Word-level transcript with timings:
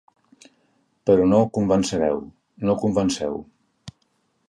Però 1.09 1.27
no 1.33 1.43
convencereu; 1.59 2.25
no 2.69 2.79
convenceu. 2.85 3.41